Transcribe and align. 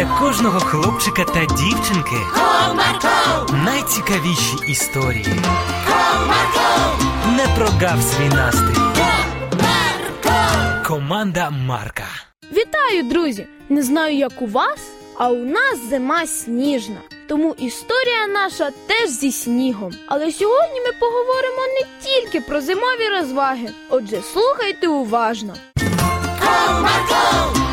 для 0.00 0.18
кожного 0.18 0.60
хлопчика 0.60 1.24
та 1.24 1.44
дівчинки 1.44 2.16
Comarco, 2.34 3.64
найцікавіші 3.64 4.56
історії. 4.68 5.26
Comarco, 5.88 7.36
Не 7.36 7.46
прогав 7.56 8.02
свій 8.02 8.28
настрій. 8.28 8.80
Comarco. 9.54 10.86
Команда 10.86 11.50
Марка. 11.50 12.04
Вітаю, 12.52 13.02
друзі! 13.02 13.46
Не 13.68 13.82
знаю, 13.82 14.16
як 14.16 14.42
у 14.42 14.46
вас, 14.46 14.78
а 15.18 15.28
у 15.28 15.44
нас 15.44 15.88
зима 15.90 16.26
сніжна. 16.26 17.00
Тому 17.28 17.54
історія 17.58 18.26
наша 18.26 18.70
теж 18.86 19.10
зі 19.10 19.32
снігом. 19.32 19.92
Але 20.06 20.32
сьогодні 20.32 20.80
ми 20.80 20.92
поговоримо 21.00 21.62
не 21.80 21.86
тільки 22.04 22.40
про 22.40 22.60
зимові 22.60 23.08
розваги. 23.18 23.70
Отже, 23.90 24.22
слухайте 24.32 24.88
уважно. 24.88 25.54
У 25.76 27.69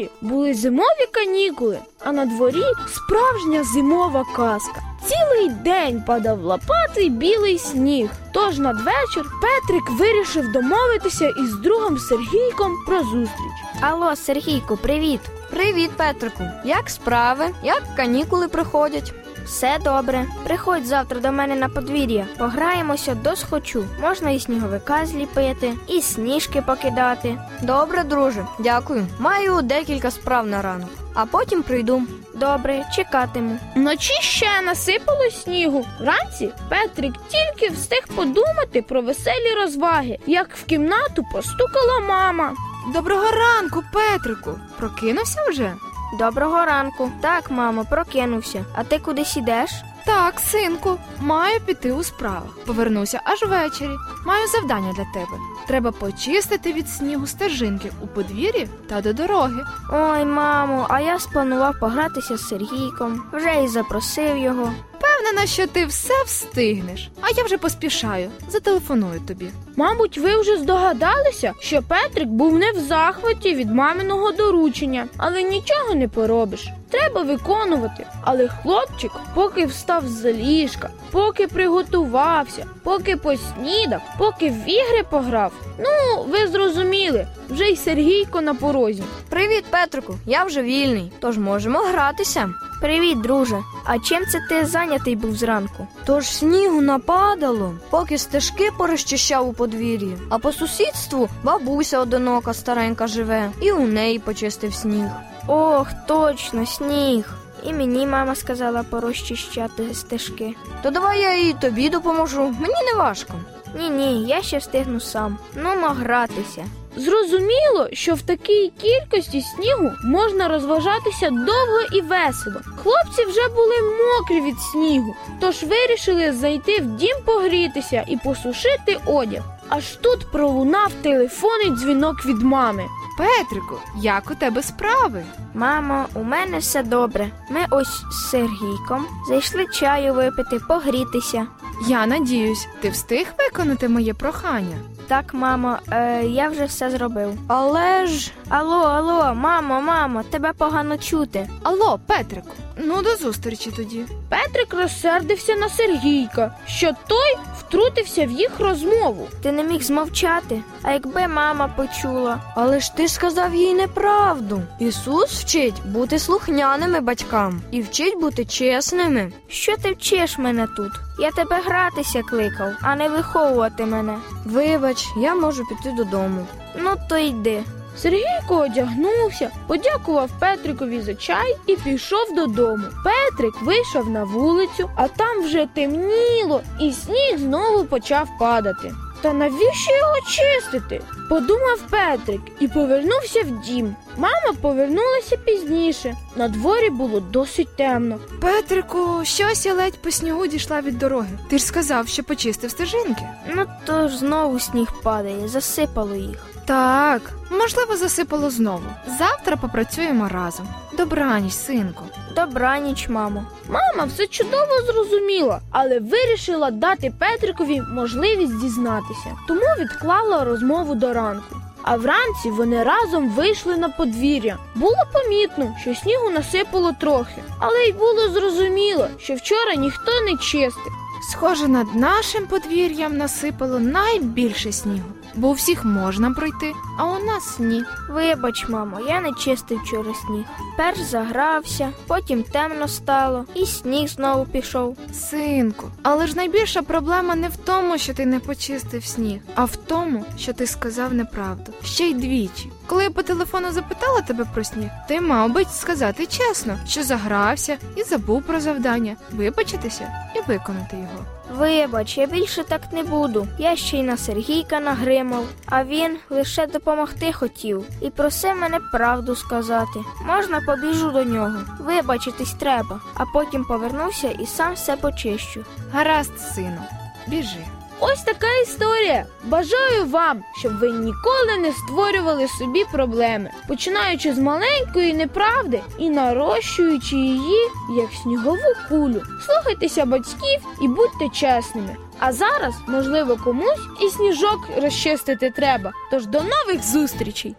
школі 0.00 0.10
були 0.20 0.54
зимові 0.54 1.06
канікули, 1.12 1.78
а 2.04 2.12
на 2.12 2.26
дворі 2.26 2.64
справжня 2.88 3.64
зимова 3.64 4.24
казка. 4.36 4.82
Цілий 5.04 5.48
день 5.48 6.02
падав 6.06 6.40
лопатий 6.42 7.10
білий 7.10 7.58
сніг. 7.58 8.10
Тож 8.32 8.58
надвечір 8.58 9.26
Петрик 9.42 9.90
вирішив 9.90 10.52
домовитися 10.52 11.28
із 11.28 11.54
другом 11.54 11.98
Сергійком 11.98 12.72
про 12.86 12.98
зустріч. 13.02 13.52
Алло, 13.80 14.16
Сергійку, 14.16 14.76
привіт. 14.76 15.20
Привіт, 15.50 15.90
Петрику. 15.96 16.44
Як 16.64 16.90
справи? 16.90 17.44
Як 17.62 17.82
канікули 17.96 18.48
проходять? 18.48 19.12
Все 19.44 19.78
добре. 19.84 20.24
Приходь 20.44 20.86
завтра 20.86 21.20
до 21.20 21.32
мене 21.32 21.54
на 21.56 21.68
подвір'я. 21.68 22.26
Пограємося 22.38 23.14
до 23.14 23.36
схочу. 23.36 23.84
Можна 24.00 24.30
і 24.30 24.40
сніговика 24.40 25.06
зліпити, 25.06 25.72
і 25.88 26.00
сніжки 26.00 26.62
покидати. 26.62 27.38
Добре, 27.62 28.04
друже, 28.04 28.46
дякую. 28.58 29.06
Маю 29.18 29.62
декілька 29.62 30.10
справ 30.10 30.46
на 30.46 30.62
ранок, 30.62 30.88
а 31.14 31.26
потім 31.26 31.62
прийду. 31.62 32.02
Добре, 32.34 32.84
чекатиму. 32.94 33.58
Вночі 33.76 34.22
ще 34.22 34.60
насипало 34.64 35.30
снігу. 35.30 35.86
Вранці 36.00 36.50
Петрик 36.68 37.12
тільки 37.28 37.72
встиг 37.74 38.08
подумати 38.16 38.82
про 38.82 39.02
веселі 39.02 39.54
розваги, 39.62 40.18
як 40.26 40.56
в 40.56 40.64
кімнату 40.64 41.24
постукала 41.32 42.00
мама. 42.08 42.52
Доброго 42.86 43.30
ранку, 43.30 43.82
Петрику. 43.92 44.58
Прокинувся 44.78 45.38
вже? 45.50 45.74
Доброго 46.18 46.64
ранку. 46.64 47.12
Так, 47.20 47.50
мамо, 47.50 47.84
прокинувся. 47.90 48.64
А 48.74 48.84
ти 48.84 48.98
кудись 48.98 49.36
ідеш? 49.36 49.70
Так, 50.06 50.40
синку, 50.40 50.96
маю 51.20 51.60
піти 51.60 51.92
у 51.92 52.02
справах. 52.02 52.58
Повернуся 52.66 53.20
аж 53.24 53.42
ввечері. 53.42 53.96
Маю 54.26 54.48
завдання 54.48 54.92
для 54.92 55.04
тебе. 55.04 55.38
Треба 55.66 55.92
почистити 55.92 56.72
від 56.72 56.88
снігу 56.88 57.26
стежинки 57.26 57.92
у 58.00 58.06
подвір'ї 58.06 58.68
та 58.88 59.00
до 59.00 59.12
дороги. 59.12 59.64
Ой, 59.92 60.24
мамо, 60.24 60.86
а 60.88 61.00
я 61.00 61.18
спланував 61.18 61.78
погратися 61.80 62.36
з 62.36 62.48
Сергійком. 62.48 63.22
Вже 63.32 63.64
і 63.64 63.68
запросив 63.68 64.36
його. 64.36 64.72
Впевнена, 65.20 65.46
що 65.46 65.66
ти 65.66 65.86
все 65.86 66.24
встигнеш. 66.26 67.08
А 67.20 67.26
я 67.36 67.44
вже 67.44 67.58
поспішаю. 67.58 68.30
Зателефоную 68.48 69.20
тобі. 69.28 69.46
Мабуть, 69.76 70.18
ви 70.18 70.40
вже 70.40 70.56
здогадалися, 70.56 71.52
що 71.60 71.82
Петрик 71.82 72.28
був 72.28 72.58
не 72.58 72.72
в 72.72 72.78
захваті 72.78 73.54
від 73.54 73.70
маминого 73.70 74.32
доручення, 74.32 75.06
але 75.16 75.42
нічого 75.42 75.94
не 75.94 76.08
поробиш. 76.08 76.68
Треба 76.90 77.22
виконувати. 77.22 78.06
Але 78.22 78.48
хлопчик, 78.48 79.10
поки 79.34 79.66
встав 79.66 80.08
з 80.08 80.32
ліжка, 80.32 80.90
поки 81.10 81.46
приготувався, 81.46 82.66
поки 82.82 83.16
поснідав, 83.16 84.00
поки 84.18 84.50
в 84.50 84.68
ігри 84.68 85.04
пограв. 85.10 85.52
Ну, 85.78 86.22
ви 86.28 86.48
зрозуміли, 86.48 87.26
вже 87.50 87.64
й 87.64 87.76
Сергійко 87.76 88.40
на 88.40 88.54
порозі. 88.54 89.02
Привіт, 89.30 89.64
Петрику. 89.70 90.14
Я 90.26 90.44
вже 90.44 90.62
вільний, 90.62 91.12
тож 91.20 91.38
можемо 91.38 91.78
гратися. 91.78 92.50
Привіт, 92.80 93.20
друже. 93.20 93.58
А 93.84 93.98
чим 93.98 94.26
це 94.26 94.40
ти 94.48 94.66
зайнятий 94.66 95.16
був 95.16 95.36
зранку? 95.36 95.86
Тож 96.04 96.26
снігу 96.26 96.80
нападало, 96.80 97.74
поки 97.90 98.18
стежки 98.18 98.70
порозчищав 98.78 99.48
у 99.48 99.52
подвір'ї. 99.52 100.16
А 100.28 100.38
по 100.38 100.52
сусідству 100.52 101.28
бабуся 101.42 101.98
одинока 101.98 102.54
старенька 102.54 103.06
живе, 103.06 103.50
і 103.60 103.72
у 103.72 103.86
неї 103.86 104.18
почистив 104.18 104.74
сніг. 104.74 105.06
Ох, 105.46 105.88
точно, 106.06 106.66
сніг. 106.66 107.24
І 107.64 107.72
мені 107.72 108.06
мама 108.06 108.34
сказала 108.34 108.82
порозчищати 108.82 109.94
стежки. 109.94 110.54
То 110.82 110.90
давай 110.90 111.20
я 111.20 111.48
і 111.48 111.52
тобі 111.60 111.88
допоможу. 111.88 112.42
Мені 112.42 112.84
не 112.92 112.98
важко. 112.98 113.34
Ні, 113.78 113.90
ні, 113.90 114.24
я 114.24 114.42
ще 114.42 114.58
встигну 114.58 115.00
сам. 115.00 115.38
Ну, 115.54 115.70
гратися. 115.80 116.64
Зрозуміло, 116.96 117.88
що 117.92 118.14
в 118.14 118.22
такій 118.22 118.72
кількості 118.82 119.40
снігу 119.40 119.92
можна 120.04 120.48
розважатися 120.48 121.30
довго 121.30 121.80
і 121.92 122.00
весело. 122.00 122.60
Хлопці 122.82 123.24
вже 123.24 123.48
були 123.48 123.76
мокрі 123.82 124.40
від 124.40 124.60
снігу, 124.60 125.14
тож 125.40 125.62
вирішили 125.62 126.32
зайти 126.32 126.80
в 126.80 126.96
дім 126.96 127.16
погрітися 127.24 128.04
і 128.08 128.16
посушити 128.16 128.98
одяг. 129.06 129.42
Аж 129.68 129.84
тут 129.84 130.32
пролунав 130.32 130.92
телефонний 131.02 131.70
дзвінок 131.70 132.26
від 132.26 132.42
мами. 132.42 132.84
Петрику, 133.18 133.78
як 133.96 134.30
у 134.30 134.34
тебе 134.34 134.62
справи? 134.62 135.24
Мамо, 135.54 136.06
у 136.14 136.22
мене 136.22 136.58
все 136.58 136.82
добре. 136.82 137.30
Ми 137.50 137.60
ось 137.70 138.02
з 138.12 138.30
Сергійком 138.30 139.06
зайшли 139.28 139.66
чаю 139.66 140.14
випити, 140.14 140.58
погрітися. 140.68 141.46
Я 141.86 142.06
надіюсь, 142.06 142.68
ти 142.80 142.90
встиг 142.90 143.26
виконати 143.38 143.88
моє 143.88 144.14
прохання. 144.14 144.76
Так, 145.08 145.34
мамо, 145.34 145.76
е, 145.92 146.24
я 146.24 146.48
вже 146.48 146.64
все 146.64 146.90
зробив. 146.90 147.38
Але 147.48 148.06
ж. 148.06 148.30
Алло, 148.48 148.82
алло, 148.82 149.34
мамо, 149.34 149.80
мамо, 149.80 150.22
тебе 150.22 150.52
погано 150.52 150.98
чути. 150.98 151.48
Алло, 151.62 152.00
Петрику, 152.06 152.50
ну 152.76 153.02
до 153.02 153.16
зустрічі 153.16 153.70
тоді. 153.76 154.04
Петрик 154.28 154.74
розсердився 154.74 155.54
на 155.56 155.68
Сергійка, 155.68 156.54
що 156.66 156.90
той 157.06 157.36
втрутився 157.70 158.26
в 158.26 158.30
їх 158.30 158.60
розмову. 158.60 159.28
Ти 159.42 159.52
не 159.52 159.64
міг 159.64 159.82
змовчати. 159.82 160.62
А 160.82 160.92
якби 160.92 161.28
мама 161.28 161.68
почула. 161.68 162.40
Але 162.56 162.80
ж 162.80 162.96
ти 162.96 163.08
сказав 163.08 163.54
їй 163.54 163.74
неправду. 163.74 164.62
Ісус 164.78 165.30
вчить 165.30 165.82
бути 165.84 166.18
слухняними 166.18 167.00
батькам 167.00 167.60
і 167.70 167.82
вчить 167.82 168.20
бути 168.20 168.44
чесними. 168.44 169.32
Що 169.48 169.76
ти 169.76 169.92
вчиш 169.92 170.38
мене 170.38 170.66
тут? 170.76 170.92
Я 171.18 171.30
тебе 171.30 171.60
гратися 171.66 172.22
кликав, 172.22 172.72
а 172.82 172.96
не 172.96 173.08
виховувати 173.08 173.84
мене. 173.84 174.18
Вибач, 174.44 175.08
я 175.16 175.34
можу 175.34 175.64
піти 175.66 175.94
додому. 175.96 176.46
Ну, 176.78 176.90
то 177.08 177.18
йди. 177.18 177.62
Сергійко 177.96 178.56
одягнувся, 178.56 179.50
подякував 179.66 180.30
Петрикові 180.40 181.00
за 181.00 181.14
чай 181.14 181.56
і 181.66 181.76
пішов 181.76 182.34
додому. 182.36 182.84
Петрик 183.04 183.62
вийшов 183.62 184.10
на 184.10 184.24
вулицю, 184.24 184.90
а 184.96 185.08
там 185.08 185.42
вже 185.44 185.66
темніло, 185.74 186.62
і 186.80 186.92
сніг 186.92 187.38
знову 187.38 187.84
почав 187.84 188.28
падати. 188.38 188.92
Та 189.20 189.32
навіщо 189.32 189.92
його 189.96 190.14
чистити? 190.28 191.00
Подумав 191.30 191.80
Петрик 191.90 192.40
і 192.60 192.68
повернувся 192.68 193.42
в 193.42 193.60
дім. 193.60 193.96
Мама 194.16 194.52
повернулася 194.60 195.36
пізніше. 195.36 196.16
На 196.36 196.48
дворі 196.48 196.90
було 196.90 197.20
досить 197.20 197.76
темно. 197.76 198.18
Петрику, 198.40 199.20
щось 199.24 199.66
я 199.66 199.74
ледь 199.74 200.02
по 200.02 200.10
снігу 200.10 200.46
дійшла 200.46 200.80
від 200.80 200.98
дороги. 200.98 201.38
Ти 201.48 201.58
ж 201.58 201.64
сказав, 201.64 202.08
що 202.08 202.22
почистив 202.24 202.70
стежинки. 202.70 203.22
Ну 203.54 203.66
то 203.84 204.08
ж 204.08 204.18
знову 204.18 204.60
сніг 204.60 204.88
падає, 205.02 205.48
засипало 205.48 206.14
їх. 206.14 206.46
Так, 206.64 207.22
можливо, 207.50 207.96
засипало 207.96 208.50
знову. 208.50 208.84
Завтра 209.18 209.56
попрацюємо 209.56 210.28
разом. 210.28 210.68
Добраніч, 210.96 211.52
синку. 211.52 212.04
Добраніч, 212.40 213.08
мамо. 213.08 213.44
Мама 213.68 214.04
все 214.04 214.26
чудово 214.26 214.82
зрозуміла, 214.86 215.60
але 215.70 215.98
вирішила 215.98 216.70
дати 216.70 217.12
Петрикові 217.18 217.82
можливість 217.94 218.60
дізнатися, 218.60 219.36
тому 219.48 219.60
відклала 219.78 220.44
розмову 220.44 220.94
до 220.94 221.12
ранку. 221.12 221.56
А 221.82 221.96
вранці 221.96 222.50
вони 222.50 222.82
разом 222.82 223.30
вийшли 223.30 223.76
на 223.76 223.88
подвір'я. 223.88 224.58
Було 224.74 224.96
помітно, 225.12 225.76
що 225.80 225.94
снігу 225.94 226.30
насипало 226.30 226.92
трохи, 227.00 227.42
але 227.58 227.78
й 227.78 227.92
було 227.92 228.28
зрозуміло, 228.28 229.08
що 229.18 229.34
вчора 229.34 229.74
ніхто 229.74 230.12
не 230.20 230.36
чистив. 230.36 230.92
Схоже, 231.32 231.68
над 231.68 231.94
нашим 231.94 232.46
подвір'ям 232.46 233.16
насипало 233.16 233.78
найбільше 233.78 234.72
снігу, 234.72 235.08
бо 235.34 235.48
у 235.48 235.52
всіх 235.52 235.84
можна 235.84 236.30
пройти, 236.30 236.72
а 236.98 237.04
у 237.04 237.24
нас 237.24 237.58
ні. 237.58 237.82
Вибач, 238.10 238.68
мамо, 238.68 239.00
я 239.08 239.20
не 239.20 239.32
чистив 239.32 239.80
через 239.90 240.16
сніг. 240.26 240.44
Перш 240.76 240.98
загрався, 241.00 241.92
потім 242.06 242.42
темно 242.42 242.88
стало, 242.88 243.44
і 243.54 243.66
сніг 243.66 244.08
знову 244.08 244.44
пішов. 244.44 244.96
Синку, 245.12 245.90
але 246.02 246.26
ж 246.26 246.36
найбільша 246.36 246.82
проблема 246.82 247.34
не 247.34 247.48
в 247.48 247.56
тому, 247.56 247.98
що 247.98 248.14
ти 248.14 248.26
не 248.26 248.40
почистив 248.40 249.04
сніг, 249.04 249.40
а 249.54 249.64
в 249.64 249.76
тому, 249.76 250.24
що 250.38 250.52
ти 250.52 250.66
сказав 250.66 251.14
неправду. 251.14 251.72
Ще 251.84 252.04
й 252.04 252.14
двічі. 252.14 252.70
Коли 252.90 253.04
я 253.04 253.10
по 253.10 253.22
телефону 253.22 253.72
запитала 253.72 254.20
тебе 254.20 254.44
про 254.54 254.64
сніг, 254.64 254.90
ти 255.08 255.20
мав 255.20 255.52
би 255.52 255.64
сказати 255.64 256.26
чесно, 256.26 256.78
що 256.86 257.02
загрався 257.02 257.78
і 257.96 258.02
забув 258.02 258.42
про 258.42 258.60
завдання, 258.60 259.16
вибачитися 259.30 260.12
і 260.36 260.40
виконати 260.48 260.96
його. 260.96 261.24
Вибач, 261.58 262.18
я 262.18 262.26
більше 262.26 262.64
так 262.64 262.80
не 262.92 263.02
буду. 263.02 263.46
Я 263.58 263.76
ще 263.76 263.96
й 263.96 264.02
на 264.02 264.16
Сергійка 264.16 264.80
нагримав, 264.80 265.44
а 265.66 265.84
він 265.84 266.18
лише 266.30 266.66
допомогти 266.66 267.32
хотів 267.32 267.84
і 268.00 268.10
просив 268.10 268.56
мене 268.56 268.78
правду 268.92 269.36
сказати. 269.36 270.00
Можна 270.26 270.60
побіжу 270.60 271.10
до 271.10 271.24
нього. 271.24 271.58
Вибачитись 271.80 272.54
треба, 272.54 273.00
а 273.14 273.24
потім 273.34 273.64
повернуся 273.64 274.28
і 274.28 274.46
сам 274.46 274.74
все 274.74 274.96
почищу. 274.96 275.64
Гаразд, 275.92 276.40
сину, 276.54 276.82
біжи. 277.26 277.66
Ось 278.00 278.22
така 278.22 278.46
історія. 278.62 279.26
Бажаю 279.44 280.06
вам, 280.06 280.42
щоб 280.58 280.78
ви 280.78 280.90
ніколи 280.90 281.58
не 281.60 281.72
створювали 281.72 282.48
собі 282.48 282.84
проблеми, 282.92 283.50
починаючи 283.68 284.34
з 284.34 284.38
маленької 284.38 285.12
неправди 285.14 285.80
і 285.98 286.10
нарощуючи 286.10 287.16
її 287.16 287.58
як 287.96 288.08
снігову 288.22 288.74
кулю. 288.88 289.22
Слухайтеся 289.46 290.04
батьків 290.04 290.60
і 290.82 290.88
будьте 290.88 291.28
чесними. 291.32 291.96
А 292.18 292.32
зараз, 292.32 292.74
можливо, 292.86 293.36
комусь 293.44 293.86
і 294.00 294.08
сніжок 294.08 294.60
розчистити 294.82 295.50
треба. 295.56 295.92
Тож 296.10 296.26
до 296.26 296.38
нових 296.38 296.84
зустрічей! 296.84 297.54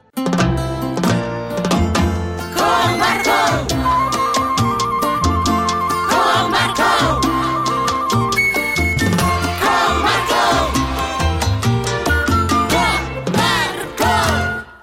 Комарко! 2.57 3.80